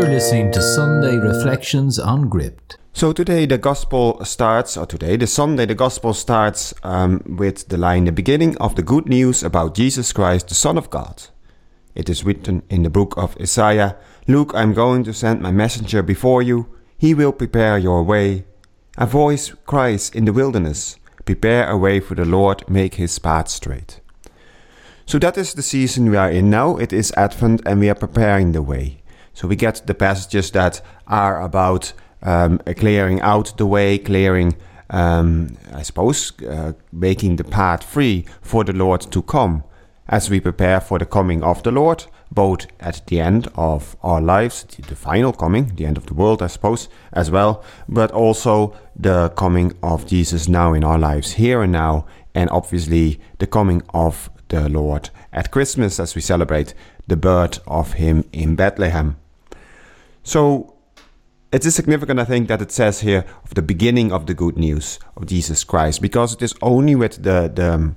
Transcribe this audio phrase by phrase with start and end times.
[0.00, 2.78] You're listening to Sunday Reflections on Gripped.
[2.94, 7.76] So today the gospel starts, or today, the Sunday, the gospel starts um, with the
[7.76, 11.24] line, the beginning of the good news about Jesus Christ, the Son of God.
[11.94, 16.02] It is written in the book of Isaiah Look, I'm going to send my messenger
[16.02, 16.74] before you.
[16.96, 18.46] He will prepare your way.
[18.96, 20.96] A voice cries in the wilderness
[21.26, 24.00] Prepare a way for the Lord, make his path straight.
[25.04, 26.78] So that is the season we are in now.
[26.78, 28.99] It is Advent and we are preparing the way.
[29.34, 34.56] So we get the passages that are about um, clearing out the way, clearing,
[34.90, 39.64] um, I suppose, uh, making the path free for the Lord to come.
[40.08, 44.20] As we prepare for the coming of the Lord, both at the end of our
[44.20, 48.74] lives, the final coming, the end of the world, I suppose, as well, but also
[48.96, 53.82] the coming of Jesus now in our lives, here and now, and obviously the coming
[53.94, 56.74] of the Lord at Christmas as we celebrate
[57.10, 59.16] the birth of Him in Bethlehem.
[60.22, 60.74] So
[61.52, 64.56] it is significant, I think, that it says here of the beginning of the good
[64.56, 67.94] news of Jesus Christ, because it is only with the the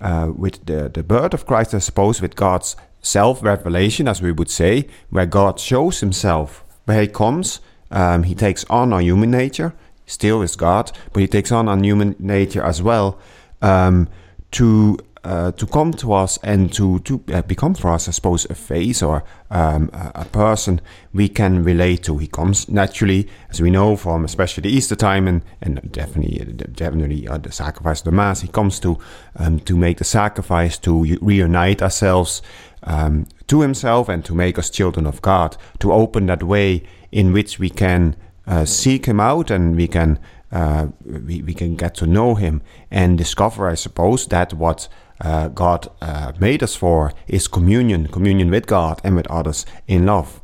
[0.00, 4.32] uh, with the, the birth of Christ, I suppose, with God's self revelation, as we
[4.32, 9.30] would say, where God shows himself, where he comes, um, he takes on our human
[9.30, 9.74] nature,
[10.06, 13.18] still is God, but he takes on our human nature as well
[13.62, 14.08] um,
[14.52, 18.46] to uh, to come to us and to to uh, become for us, I suppose,
[18.48, 20.80] a face or um, a, person
[21.12, 22.18] we can relate to.
[22.18, 26.38] He comes naturally, as we know from especially the Easter time and and definitely
[26.72, 28.42] definitely uh, the sacrifice of the Mass.
[28.42, 28.98] He comes to
[29.36, 32.42] um, to make the sacrifice to reunite ourselves
[32.84, 35.56] um, to Himself and to make us children of God.
[35.80, 40.18] To open that way in which we can uh, seek Him out and we can.
[40.50, 44.88] Uh, we, we can get to know him and discover, I suppose, that what
[45.20, 50.06] uh, God uh, made us for is communion, communion with God and with others in
[50.06, 50.40] love.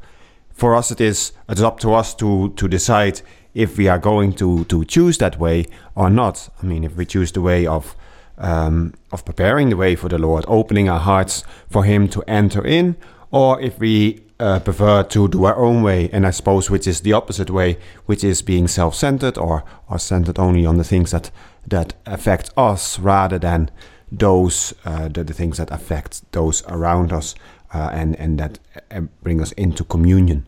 [0.53, 3.23] For us, it is it's up to us to to decide
[3.55, 6.49] if we are going to to choose that way or not.
[6.63, 7.97] I mean, if we choose the way of
[8.39, 12.65] um, of preparing the way for the Lord, opening our hearts for Him to enter
[12.65, 12.97] in,
[13.31, 17.01] or if we uh, prefer to do our own way, and I suppose which is
[17.01, 21.31] the opposite way, which is being self-centered or or centered only on the things that
[21.67, 23.71] that affect us rather than
[24.19, 27.35] those uh, the, the, things that affect those around us
[27.73, 28.59] uh, and and that
[28.91, 30.45] uh, bring us into communion.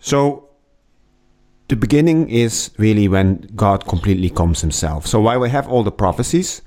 [0.00, 0.48] So
[1.68, 5.06] the beginning is really when God completely comes Himself.
[5.06, 6.62] So while we have all the prophecies,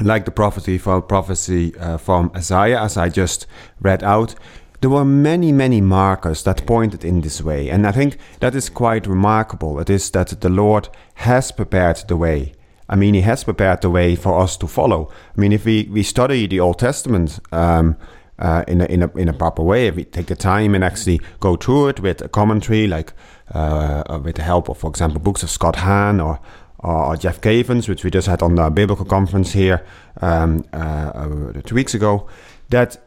[0.00, 3.46] like the prophecy from prophecy uh, from Isaiah, as I just
[3.80, 4.34] read out,
[4.80, 8.68] there were many, many markers that pointed in this way, and I think that is
[8.68, 9.80] quite remarkable.
[9.80, 12.52] It is that the Lord has prepared the way
[12.88, 15.10] I mean, he has prepared the way for us to follow.
[15.36, 17.96] I mean, if we, we study the Old Testament um,
[18.38, 20.84] uh, in, a, in, a, in a proper way, if we take the time and
[20.84, 23.12] actually go through it with a commentary, like
[23.54, 26.38] uh, uh with the help of, for example, books of Scott Hahn or,
[26.78, 29.84] or Jeff Cavins, which we just had on the biblical conference here
[30.20, 32.28] um, uh, uh, two weeks ago,
[32.68, 32.98] that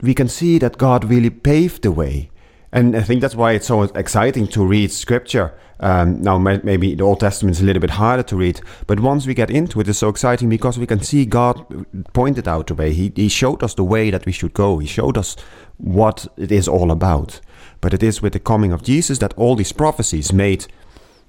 [0.00, 2.29] we can see that God really paved the way.
[2.72, 7.02] And I think that's why it's so exciting to read scripture um, now, maybe the
[7.02, 9.88] Old Testament is a little bit harder to read, but once we get into it,
[9.88, 12.92] it's so exciting because we can see God pointed out the way.
[12.92, 14.78] He, he showed us the way that we should go.
[14.78, 15.36] He showed us
[15.78, 17.40] what it is all about.
[17.80, 20.66] But it is with the coming of Jesus that all these prophecies made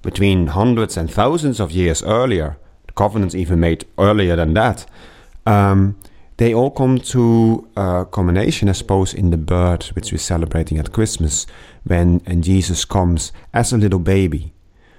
[0.02, 4.84] between hundreds and thousands of years earlier, the covenants even made earlier than that,
[5.46, 5.96] um,
[6.42, 10.92] they all come to a culmination, I suppose, in the birth which we're celebrating at
[10.92, 11.46] Christmas,
[11.84, 14.52] when and Jesus comes as a little baby.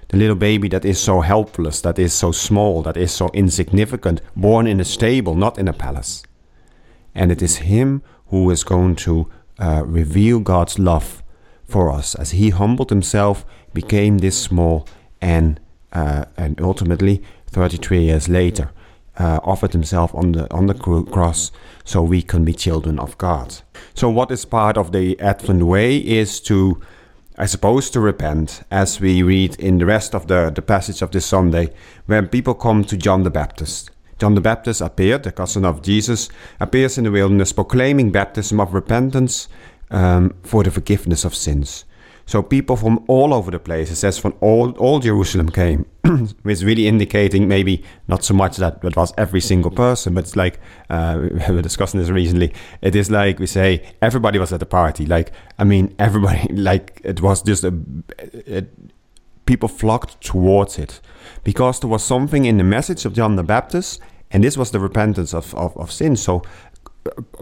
[0.08, 4.22] The little baby that is so helpless, that is so small, that is so insignificant,
[4.34, 6.22] born in a stable, not in a palace.
[7.14, 11.22] And it is Him who is going to uh, reveal God's love
[11.68, 13.44] for us as He humbled Himself,
[13.74, 14.88] became this small,
[15.20, 15.60] and,
[15.92, 18.70] uh, and ultimately, 33 years later,
[19.18, 21.52] uh, offered himself on the on the cross
[21.84, 23.56] so we can be children of God.
[23.94, 26.80] So what is part of the Advent way is to
[27.36, 31.10] I suppose to repent, as we read in the rest of the, the passage of
[31.10, 31.70] this Sunday,
[32.06, 33.90] when people come to John the Baptist.
[34.20, 36.28] John the Baptist appeared, the cousin of Jesus,
[36.60, 39.48] appears in the wilderness proclaiming baptism of repentance
[39.90, 41.84] um, for the forgiveness of sins.
[42.24, 45.86] So people from all over the place, it says from all, all Jerusalem came,
[46.42, 50.36] which really indicating maybe not so much that it was every single person, but it's
[50.36, 52.52] like, uh, we were discussing this recently.
[52.82, 55.06] It is like we say, everybody was at the party.
[55.06, 57.74] Like, I mean, everybody, like, it was just a,
[58.18, 58.70] it,
[59.46, 61.00] people flocked towards it
[61.42, 64.00] because there was something in the message of John the Baptist,
[64.30, 66.16] and this was the repentance of, of, of sin.
[66.16, 66.42] So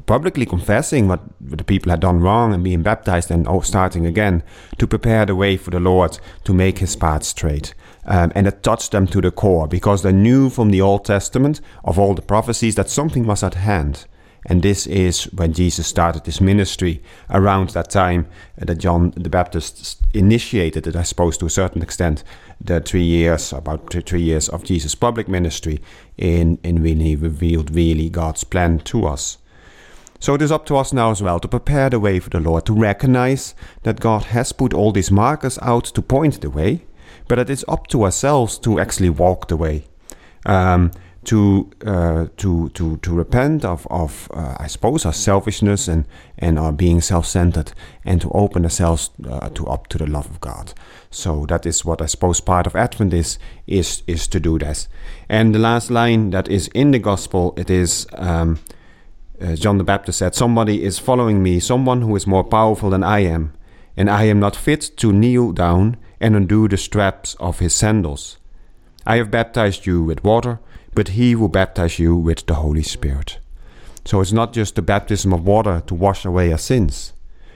[0.06, 4.43] publicly confessing what the people had done wrong and being baptized and oh, starting again
[4.79, 7.75] to prepare the way for the Lord to make his path straight.
[8.05, 11.61] Um, and it touched them to the core because they knew from the Old Testament
[11.85, 14.06] of all the prophecies that something was at hand.
[14.47, 17.00] And this is when Jesus started his ministry
[17.31, 18.26] around that time
[18.59, 22.25] that John the Baptist initiated it, I suppose, to a certain extent,
[22.61, 25.81] the three years, about three years of Jesus' public ministry
[26.19, 29.38] in, in when he revealed really God's plan to us.
[30.22, 32.38] So it is up to us now as well to prepare the way for the
[32.38, 36.84] Lord, to recognize that God has put all these markers out to point the way,
[37.26, 39.82] but it is up to ourselves to actually walk the way.
[40.46, 40.92] Um,
[41.24, 46.04] to uh, to to to repent of of uh, I suppose our selfishness and
[46.38, 47.72] and our being self-centered
[48.04, 50.72] and to open ourselves uh, to up to the love of God.
[51.10, 54.88] So that is what I suppose part of Advent is is is to do this.
[55.28, 58.06] And the last line that is in the gospel it is.
[58.14, 58.60] Um,
[59.42, 63.02] uh, John the Baptist said, Somebody is following me, someone who is more powerful than
[63.02, 63.52] I am,
[63.96, 68.38] and I am not fit to kneel down and undo the straps of his sandals.
[69.04, 70.60] I have baptized you with water,
[70.94, 73.38] but he will baptize you with the Holy Spirit.
[74.04, 77.12] So it's not just the baptism of water to wash away our sins,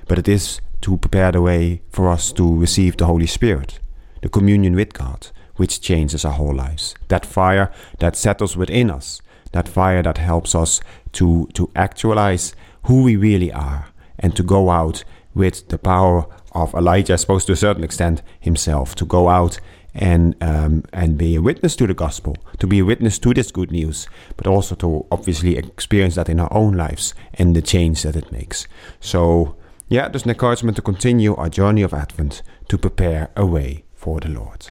[0.07, 3.79] but it is to prepare the way for us to receive the Holy Spirit,
[4.23, 6.95] the communion with God, which changes our whole lives.
[7.09, 9.21] That fire that settles within us,
[9.53, 10.81] that fire that helps us
[11.17, 12.55] to, to actualize
[12.85, 15.05] who we really are and to go out
[15.35, 19.61] with the power of Elijah, I suppose to a certain extent himself, to go out
[19.95, 23.51] and um, and be a witness to the gospel, to be a witness to this
[23.51, 28.03] good news, but also to obviously experience that in our own lives and the change
[28.03, 28.67] that it makes.
[29.01, 29.57] So,
[29.89, 34.21] yeah, there's an encouragement to continue our journey of Advent to prepare a way for
[34.21, 34.67] the Lord.